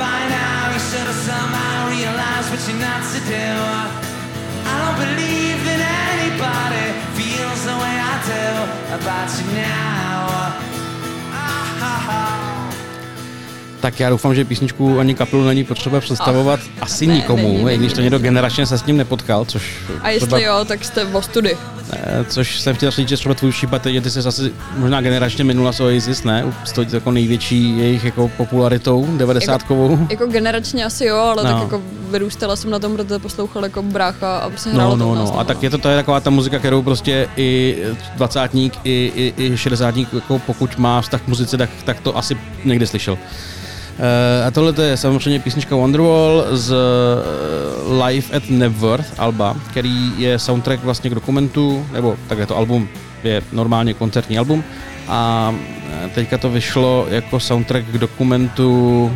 By 0.00 0.18
now 0.40 0.60
you 0.72 0.80
should 0.88 1.06
have 1.12 1.22
somehow 1.32 1.76
realized 1.96 2.48
what 2.52 2.62
you're 2.68 2.82
not 2.88 3.02
to 3.14 3.20
do. 3.36 3.48
I 4.70 4.74
don't 4.82 4.98
believe 5.06 5.58
that 5.68 5.80
anybody 6.14 6.86
feels 7.18 7.60
the 7.68 7.76
way 7.82 7.94
I 8.12 8.14
do 8.32 8.46
about 8.98 9.28
you 9.38 9.46
now. 9.52 10.20
Ah, 11.32 11.64
ha, 11.80 11.94
ha. 12.06 12.52
Tak 13.80 14.00
já 14.00 14.10
doufám, 14.10 14.34
že 14.34 14.44
písničku 14.44 14.98
ani 14.98 15.14
kapelu 15.14 15.44
není 15.44 15.64
potřeba 15.64 16.00
představovat 16.00 16.60
asi 16.80 17.06
ne, 17.06 17.14
nikomu, 17.14 17.68
i 17.68 17.78
když 17.78 17.92
to 17.92 18.00
někdo 18.00 18.18
generačně 18.18 18.66
se 18.66 18.78
s 18.78 18.86
ním 18.86 18.96
nepotkal, 18.96 19.44
což 19.44 19.62
A 20.02 20.10
jestli 20.10 20.42
jo, 20.42 20.64
tak 20.64 20.84
jste 20.84 21.04
v 21.04 21.16
ostudy. 21.16 21.56
Eh, 21.92 22.24
což 22.28 22.60
jsem 22.60 22.74
chtěl 22.76 22.90
říct, 22.90 23.08
že 23.08 23.16
třeba 23.16 23.34
tvůj 23.34 23.50
případ 23.50 23.86
je, 23.86 23.92
že 23.92 24.00
ty 24.00 24.10
jsi 24.10 24.18
asi 24.18 24.52
možná 24.76 25.00
generačně 25.00 25.44
minula 25.44 25.72
s 25.72 25.80
Oasis, 25.80 26.24
ne? 26.24 26.44
Stojí 26.64 26.86
to 26.86 26.96
jako 26.96 27.10
největší 27.10 27.78
jejich 27.78 28.04
jako 28.04 28.28
popularitou, 28.36 29.06
90kovou. 29.16 30.06
Jako 30.10 30.26
generačně 30.26 30.84
asi 30.84 31.04
jo, 31.04 31.16
ale 31.16 31.44
No. 31.44 31.50
tak 31.50 31.62
jako 31.62 31.82
vyrůstala 32.10 32.56
jsem 32.56 32.70
na 32.70 32.78
tom, 32.78 32.96
protože 32.96 33.18
poslouchal 33.18 33.62
jako 33.64 33.82
brácha 33.82 34.38
a 34.38 34.50
se 34.56 34.72
hrálo 34.72 34.96
No, 34.96 35.06
no, 35.06 35.14
no. 35.14 35.22
A 35.22 35.26
doma. 35.26 35.44
tak 35.44 35.62
je 35.62 35.70
to, 35.70 35.78
to 35.78 35.88
je 35.88 35.96
taková 35.96 36.20
ta 36.20 36.30
muzika, 36.30 36.58
kterou 36.58 36.82
prostě 36.82 37.28
i 37.36 37.78
dvacátník, 38.16 38.78
i, 38.84 39.12
i, 39.36 39.44
i 39.44 39.56
šedesátník, 39.56 40.12
jako 40.12 40.38
pokud 40.38 40.78
má 40.78 41.00
vztah 41.00 41.22
k 41.22 41.28
muzice, 41.28 41.56
tak, 41.58 41.70
tak 41.84 42.00
to 42.00 42.16
asi 42.18 42.36
někdy 42.64 42.86
slyšel. 42.86 43.18
Uh, 43.98 44.46
a 44.46 44.50
tohle 44.50 44.72
to 44.72 44.82
je 44.82 44.96
samozřejmě 44.96 45.40
písnička 45.40 45.76
Wonderwall 45.76 46.44
z 46.50 46.72
uh, 46.72 48.02
Live 48.04 48.36
at 48.36 48.42
Nebworth 48.50 49.20
Alba, 49.20 49.56
který 49.70 50.12
je 50.18 50.38
soundtrack 50.38 50.84
vlastně 50.84 51.10
k 51.10 51.14
dokumentu, 51.14 51.86
nebo 51.92 52.16
takhle 52.28 52.46
to 52.46 52.56
album 52.56 52.88
je 53.24 53.42
normálně 53.52 53.94
koncertní 53.94 54.38
album 54.38 54.64
a 55.08 55.54
eh, 56.04 56.08
teďka 56.14 56.38
to 56.38 56.50
vyšlo 56.50 57.06
jako 57.10 57.40
soundtrack 57.40 57.86
k 57.86 57.98
dokumentu 57.98 59.12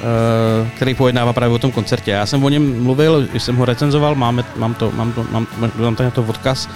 eh, 0.00 0.70
který 0.76 0.94
pojednává 0.94 1.32
právě 1.32 1.54
o 1.54 1.58
tom 1.58 1.72
koncertě. 1.72 2.10
Já 2.10 2.26
jsem 2.26 2.44
o 2.44 2.48
něm 2.48 2.82
mluvil, 2.82 3.28
jsem 3.38 3.56
ho 3.56 3.64
recenzoval, 3.64 4.14
máme, 4.14 4.44
mám 4.56 4.74
to, 4.74 4.90
mám 4.90 5.12
to, 5.12 5.26
mám, 5.30 5.46
mám 5.76 5.96
tady 5.96 6.04
na 6.04 6.10
to 6.10 6.22
odkaz. 6.22 6.68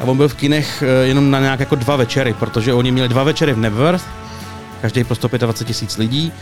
A 0.00 0.04
on 0.04 0.16
byl 0.16 0.28
v 0.28 0.34
kinech 0.34 0.82
eh, 0.82 1.06
jenom 1.06 1.30
na 1.30 1.40
nějak 1.40 1.60
jako 1.60 1.74
dva 1.74 1.96
večery, 1.96 2.34
protože 2.34 2.74
oni 2.74 2.90
měli 2.90 3.08
dva 3.08 3.22
večery 3.22 3.52
v 3.52 3.58
Nebworth, 3.58 4.04
každý 4.82 5.04
pro 5.04 5.14
125 5.14 5.66
tisíc 5.66 5.96
lidí. 5.98 6.32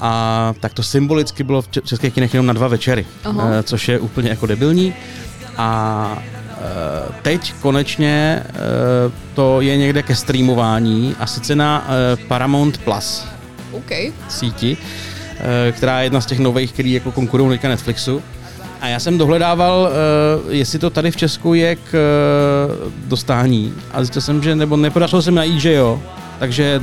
A 0.00 0.54
tak 0.60 0.74
to 0.74 0.82
symbolicky 0.82 1.44
bylo 1.44 1.62
v 1.62 1.68
če- 1.68 1.80
českých 1.80 2.14
kinech 2.14 2.34
jenom 2.34 2.46
na 2.46 2.52
dva 2.52 2.68
večery, 2.68 3.06
Aha. 3.24 3.48
eh, 3.58 3.62
což 3.62 3.88
je 3.88 3.98
úplně 3.98 4.28
jako 4.28 4.46
debilní. 4.46 4.94
A 5.56 6.18
eh, 6.50 7.12
teď 7.22 7.54
konečně 7.60 8.42
eh, 8.48 8.52
to 9.34 9.60
je 9.60 9.76
někde 9.76 10.02
ke 10.02 10.14
streamování 10.14 11.16
a 11.18 11.26
sice 11.26 11.56
na 11.56 11.86
Paramount 12.28 12.78
Plus 12.78 13.24
OK. 13.72 13.90
síti, 14.28 14.76
která 15.72 15.98
je 16.00 16.06
jedna 16.06 16.20
z 16.20 16.26
těch 16.26 16.38
nových, 16.38 16.72
který 16.72 16.92
jako 16.92 17.12
konkurují 17.12 17.58
Netflixu. 17.62 18.22
A 18.80 18.88
já 18.88 19.00
jsem 19.00 19.18
dohledával, 19.18 19.88
jestli 20.48 20.78
to 20.78 20.90
tady 20.90 21.10
v 21.10 21.16
Česku 21.16 21.54
je 21.54 21.76
k 21.76 21.90
dostání 23.06 23.74
a 23.92 23.98
zjistil 23.98 24.22
jsem, 24.22 24.42
že 24.42 24.54
nebo 24.56 24.76
nepodařilo 24.76 25.22
se 25.22 25.30
mi 25.30 25.36
najít, 25.36 25.60
že 25.60 25.72
jo. 25.72 26.02
Takže 26.38 26.80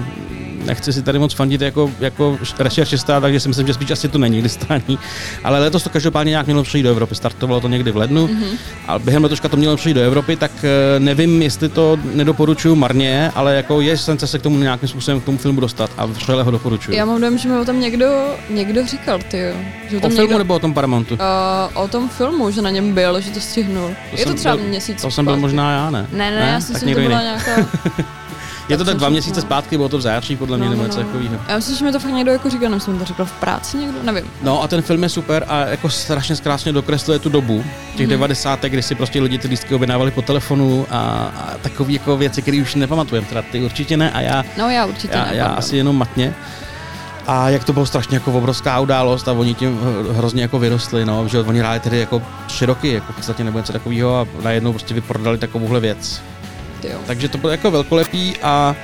nechci 0.65 0.93
si 0.93 1.01
tady 1.01 1.19
moc 1.19 1.33
fandit 1.33 1.61
jako, 1.61 1.91
jako 1.99 2.37
rešeršista, 2.59 3.19
takže 3.19 3.39
si 3.39 3.47
myslím, 3.47 3.67
že 3.67 3.73
spíš 3.73 3.91
asi 3.91 4.07
to 4.07 4.17
není 4.17 4.39
k 4.39 4.43
dostání. 4.43 4.99
Ale 5.43 5.59
letos 5.59 5.83
to 5.83 5.89
každopádně 5.89 6.29
nějak 6.29 6.45
mělo 6.45 6.63
přijít 6.63 6.83
do 6.83 6.89
Evropy. 6.89 7.15
Startovalo 7.15 7.61
to 7.61 7.67
někdy 7.67 7.91
v 7.91 7.97
lednu 7.97 8.27
mm-hmm. 8.27 8.57
a 8.87 8.99
během 8.99 9.23
letoška 9.23 9.49
to 9.49 9.57
mělo 9.57 9.75
přijít 9.77 9.93
do 9.93 10.01
Evropy, 10.01 10.35
tak 10.35 10.51
eh, 10.63 10.99
nevím, 10.99 11.41
jestli 11.41 11.69
to 11.69 11.97
nedoporučuju 12.13 12.75
marně, 12.75 13.31
ale 13.35 13.55
jako 13.55 13.81
je 13.81 13.97
šance 13.97 14.27
se 14.27 14.39
k 14.39 14.41
tomu 14.41 14.57
nějakým 14.57 14.89
způsobem 14.89 15.21
k 15.21 15.23
tomu 15.23 15.37
filmu 15.37 15.61
dostat 15.61 15.91
a 15.97 16.05
vřele 16.05 16.43
ho 16.43 16.51
doporučuju. 16.51 16.97
Já 16.97 17.05
mám 17.05 17.19
dojem, 17.19 17.37
že 17.37 17.49
mi 17.49 17.57
o 17.57 17.65
tom 17.65 17.79
někdo, 17.79 18.35
někdo 18.49 18.87
říkal, 18.87 19.19
ty 19.27 19.37
jo. 19.37 19.53
Že 19.89 19.97
O 19.97 19.99
tam 19.99 20.11
filmu 20.11 20.21
někdo, 20.21 20.37
nebo 20.37 20.55
o 20.55 20.59
tom 20.59 20.73
Paramountu? 20.73 21.13
Uh, 21.13 21.19
o 21.83 21.87
tom 21.87 22.09
filmu, 22.09 22.51
že 22.51 22.61
na 22.61 22.69
něm 22.69 22.93
byl, 22.93 23.21
že 23.21 23.31
to 23.31 23.39
stihnul. 23.39 23.89
je 24.11 24.17
to 24.17 24.29
jsem 24.29 24.37
třeba 24.37 24.55
byl- 24.55 24.65
měsíc 24.65 25.01
To 25.01 25.11
jsem 25.11 25.25
byl 25.25 25.37
možná 25.37 25.71
já, 25.73 25.89
ne? 25.89 26.07
Ne, 26.11 26.31
ne, 26.31 26.39
ne 26.39 26.51
já 26.51 26.61
si 26.61 26.73
myslím, 26.73 26.89
že 26.89 26.95
to 26.95 27.01
byla 27.01 27.21
nějaká... 27.21 27.67
Je 28.71 28.77
to 28.77 28.85
tak 28.85 28.97
dva 28.97 29.09
měsíce 29.09 29.41
zpátky, 29.41 29.77
bylo 29.77 29.89
to 29.89 29.97
v 29.97 30.01
září, 30.01 30.35
podle 30.35 30.57
mě, 30.57 30.65
No, 30.65 30.71
nebo 30.71 30.81
no, 30.83 30.87
něco 30.87 30.99
no. 30.99 31.05
takového. 31.05 31.35
Já 31.47 31.55
myslím, 31.55 31.77
že 31.77 31.85
mi 31.85 31.91
to 31.91 31.99
fakt 31.99 32.11
někdo 32.13 32.31
jako 32.31 32.49
říkal, 32.49 32.69
nevím, 32.69 32.79
jsem 32.79 32.99
to 32.99 33.05
řekl 33.05 33.25
v 33.25 33.31
práci 33.31 33.77
někdo, 33.77 33.97
nevím. 34.03 34.23
No 34.43 34.63
a 34.63 34.67
ten 34.67 34.81
film 34.81 35.03
je 35.03 35.09
super 35.09 35.45
a 35.47 35.65
jako 35.65 35.89
strašně 35.89 36.35
krásně 36.35 36.71
dokresluje 36.71 37.19
tu 37.19 37.29
dobu, 37.29 37.63
těch 37.95 38.07
Mhm. 38.07 38.09
90. 38.09 38.61
kdy 38.69 38.81
si 38.81 38.95
prostě 38.95 39.21
lidi 39.21 39.37
ty 39.37 39.47
lístky 39.47 39.75
objednávali 39.75 40.11
po 40.11 40.21
telefonu 40.21 40.85
a, 40.91 40.97
a 41.37 41.57
takové 41.61 41.91
jako 41.93 42.17
věci, 42.17 42.41
které 42.41 42.61
už 42.61 42.75
nepamatujeme. 42.75 43.27
Teda 43.27 43.41
ty 43.51 43.61
určitě 43.61 43.97
ne 43.97 44.11
a 44.11 44.21
já, 44.21 44.43
No 44.57 44.69
já 44.69 44.85
určitě 44.85 45.17
já, 45.17 45.25
ne. 45.25 45.35
já 45.35 45.45
asi 45.45 45.77
jenom 45.77 45.97
matně. 45.97 46.33
A 47.27 47.49
jak 47.49 47.63
to 47.63 47.73
bylo 47.73 47.85
strašně 47.85 48.15
jako 48.15 48.31
obrovská 48.31 48.79
událost 48.79 49.27
a 49.27 49.31
oni 49.31 49.53
tím 49.53 49.79
hr- 49.79 50.11
hrozně 50.13 50.41
jako 50.41 50.59
vyrostli, 50.59 51.05
no, 51.05 51.27
že 51.27 51.39
oni 51.39 51.59
hráli 51.59 51.79
tedy 51.79 51.99
jako 51.99 52.21
tři 52.47 52.65
roky, 52.65 52.93
jako 52.93 53.13
v 53.13 53.15
podstatě 53.15 53.43
nebo 53.43 53.57
něco 53.57 53.73
takového 53.73 54.15
a 54.19 54.27
najednou 54.43 54.71
prostě 54.73 54.93
vyprodali 54.93 55.37
takovouhle 55.37 55.79
věc. 55.79 56.21
Ty 56.81 56.87
jo. 56.87 56.99
Takže 57.07 57.29
to 57.29 57.37
bylo 57.37 57.51
jako 57.51 57.71
velkolepý 57.71 58.33
a 58.41 58.75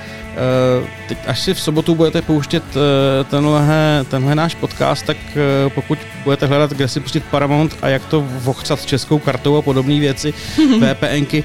uh, 0.82 0.88
teď, 1.08 1.18
až 1.28 1.40
si 1.40 1.54
v 1.54 1.60
sobotu 1.60 1.96
budete 1.96 2.22
pouštět 2.22 2.64
uh, 2.76 2.82
tenhle, 3.30 4.06
tenhle 4.10 4.36
náš 4.36 4.56
podcast, 4.56 5.06
tak 5.06 5.18
uh, 5.18 5.72
pokud 5.74 6.00
budete 6.24 6.46
hledat, 6.46 6.72
kde 6.72 6.88
si 6.88 7.00
pustit 7.00 7.24
Paramount 7.24 7.78
a 7.82 7.88
jak 7.88 8.06
to 8.06 8.22
vochcat 8.22 8.80
s 8.80 8.86
českou 8.86 9.20
kartou 9.20 9.58
a 9.58 9.62
podobné 9.62 10.00
věci, 10.00 10.34
VPNky, 10.80 11.44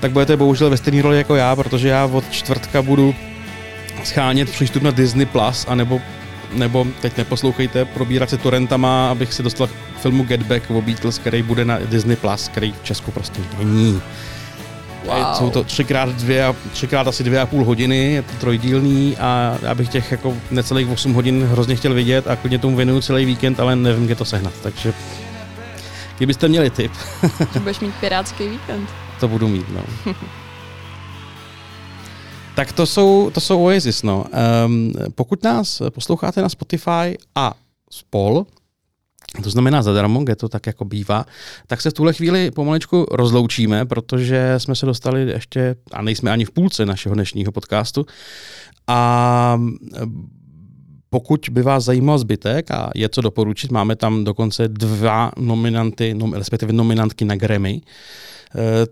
tak 0.00 0.10
budete 0.10 0.36
bohužel 0.36 0.70
ve 0.70 0.76
stejné 0.76 1.02
roli 1.02 1.16
jako 1.16 1.34
já, 1.34 1.56
protože 1.56 1.88
já 1.88 2.04
od 2.04 2.30
čtvrtka 2.30 2.82
budu 2.82 3.14
schánět 4.04 4.50
přístup 4.50 4.82
na 4.82 4.90
Disney 4.90 5.26
Plus, 5.26 5.66
anebo 5.68 6.00
nebo 6.52 6.86
teď 7.00 7.16
neposlouchejte, 7.16 7.84
probírat 7.84 8.30
si 8.30 8.38
torrentama, 8.38 9.10
abych 9.10 9.32
se 9.32 9.42
dostal 9.42 9.66
k 9.66 10.00
filmu 10.00 10.24
Get 10.24 10.42
Back 10.42 10.70
o 10.70 10.82
Beatles, 10.82 11.18
který 11.18 11.42
bude 11.42 11.64
na 11.64 11.78
Disney 11.78 12.16
Plus, 12.16 12.48
který 12.48 12.72
v 12.72 12.84
Česku 12.84 13.10
prostě 13.10 13.40
není. 13.58 14.02
Wow. 15.04 15.34
Jsou 15.34 15.50
to 15.50 15.64
třikrát, 15.64 16.08
dvě, 16.08 16.54
třikrát 16.72 17.06
asi 17.08 17.24
dvě 17.24 17.40
a 17.40 17.46
půl 17.46 17.64
hodiny, 17.64 18.12
je 18.12 18.22
to 18.22 18.32
trojdílný 18.40 19.16
a 19.16 19.58
já 19.62 19.74
bych 19.74 19.88
těch 19.88 20.12
jako 20.12 20.36
necelých 20.50 20.88
8 20.88 21.12
hodin 21.14 21.44
hrozně 21.44 21.76
chtěl 21.76 21.94
vidět 21.94 22.26
a 22.28 22.36
klidně 22.36 22.58
tomu 22.58 22.76
věnuju 22.76 23.00
celý 23.00 23.24
víkend, 23.24 23.60
ale 23.60 23.76
nevím, 23.76 24.04
kde 24.06 24.14
to 24.14 24.24
sehnat. 24.24 24.52
Takže 24.62 24.92
kdybyste 26.16 26.48
měli 26.48 26.70
tip, 26.70 26.92
Že 27.52 27.60
budeš 27.60 27.80
mít 27.80 27.94
pirátský 28.00 28.48
víkend. 28.48 28.88
to 29.20 29.28
budu 29.28 29.48
mít, 29.48 29.66
no. 29.68 30.14
tak 32.54 32.72
to 32.72 32.86
jsou, 32.86 33.30
to 33.34 33.40
jsou 33.40 33.64
Oasis, 33.66 34.02
no. 34.02 34.24
Um, 34.66 34.92
pokud 35.14 35.42
nás 35.44 35.82
posloucháte 35.90 36.42
na 36.42 36.48
Spotify 36.48 37.18
a 37.34 37.54
Spol, 37.90 38.46
to 39.42 39.50
znamená 39.50 39.82
zadarmo, 39.82 40.24
kde 40.24 40.36
to 40.36 40.48
tak 40.48 40.66
jako 40.66 40.84
bývá, 40.84 41.26
tak 41.66 41.80
se 41.80 41.90
v 41.90 41.92
tuhle 41.92 42.12
chvíli 42.12 42.50
pomalečku 42.50 43.06
rozloučíme, 43.10 43.86
protože 43.86 44.54
jsme 44.58 44.74
se 44.74 44.86
dostali 44.86 45.30
ještě, 45.30 45.76
a 45.92 46.02
nejsme 46.02 46.30
ani 46.30 46.44
v 46.44 46.50
půlce 46.50 46.86
našeho 46.86 47.14
dnešního 47.14 47.52
podcastu. 47.52 48.06
A 48.86 49.60
pokud 51.10 51.48
by 51.50 51.62
vás 51.62 51.84
zajímal 51.84 52.18
zbytek 52.18 52.70
a 52.70 52.90
je 52.94 53.08
co 53.08 53.20
doporučit, 53.20 53.70
máme 53.70 53.96
tam 53.96 54.24
dokonce 54.24 54.68
dva 54.68 55.32
nominanty, 55.38 56.14
nom, 56.14 56.32
respektive 56.32 56.72
nominantky 56.72 57.24
na 57.24 57.36
Grammy. 57.36 57.80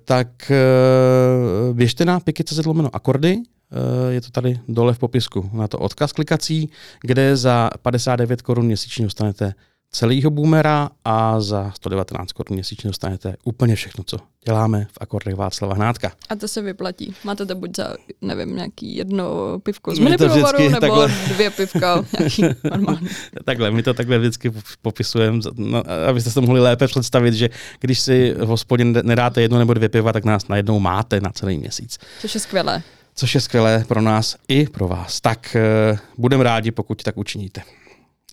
tak 0.04 0.50
eh, 0.50 1.73
běžte 1.73 2.04
na 2.04 2.21
piky.cz 2.21 2.66
lomeno 2.66 2.90
akordy, 2.92 3.38
Eh, 3.73 4.12
je 4.12 4.21
to 4.21 4.30
tady 4.30 4.61
dole 4.68 4.95
v 4.95 4.99
popisku 4.99 5.50
na 5.52 5.68
to 5.68 5.78
odkaz 5.78 6.12
klikací, 6.12 6.71
kde 7.00 7.37
za 7.37 7.71
59 7.83 8.42
korun 8.42 8.66
měsíčně 8.66 9.04
dostanete 9.04 9.54
celýho 9.90 10.30
boomera 10.30 10.90
a 11.04 11.40
za 11.40 11.71
119 11.76 12.33
korun 12.33 12.54
měsíčně 12.54 12.88
dostanete 12.88 13.37
úplně 13.45 13.75
všechno, 13.75 14.04
co 14.04 14.18
děláme 14.45 14.87
v 14.92 14.99
akordech 15.00 15.35
Václava 15.35 15.75
Hnádka. 15.75 16.12
A 16.28 16.37
to 16.37 16.49
se 16.49 16.62
vyplatí. 16.62 17.14
Máte 17.25 17.47
to 17.47 17.54
buď 17.54 17.76
za, 17.76 17.95
nevím, 18.21 18.57
nějaký 18.57 18.97
jedno 18.97 19.59
pivko 19.59 19.95
z 19.95 19.99
minipivovaru, 19.99 20.59
vždycky 20.59 20.68
nebo 20.68 20.80
takhle- 20.80 21.35
dvě 21.35 21.50
pivka. 21.50 22.04
Takhle, 23.45 23.71
my 23.71 23.83
to 23.83 23.95
takhle 23.95 24.18
vždycky 24.18 24.52
popisujeme, 24.83 25.40
no, 25.57 25.83
abyste 26.09 26.30
se 26.30 26.40
mohli 26.40 26.61
lépe 26.61 26.87
představit, 26.87 27.35
že 27.35 27.49
když 27.80 28.00
si 28.00 28.35
v 28.38 28.47
hospodě 28.47 28.85
nedáte 28.85 29.42
jedno 29.42 29.59
nebo 29.59 29.75
dvě 29.75 29.88
piva, 29.88 30.12
tak 30.12 30.25
nás 30.25 30.49
najednou 30.49 30.80
máte 30.80 31.21
na 31.21 31.30
celý 31.30 31.59
měsíc. 31.59 31.99
Což 32.21 32.35
je 32.35 32.40
skvělé. 32.40 32.83
Což 33.14 33.35
je 33.35 33.40
skvělé 33.40 33.85
pro 33.88 34.00
nás 34.00 34.37
i 34.49 34.66
pro 34.68 34.88
vás. 34.88 35.21
Tak 35.21 35.57
uh, 35.92 35.99
budeme 36.18 36.45
rádi, 36.45 36.71
pokud 36.71 37.02
tak 37.02 37.16
učiníte. 37.16 37.62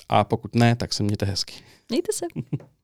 A 0.09 0.23
pokud 0.23 0.55
ne, 0.55 0.75
tak 0.75 0.93
se 0.93 1.03
mějte 1.03 1.25
hezky. 1.25 1.53
Mějte 1.89 2.13
se. 2.13 2.25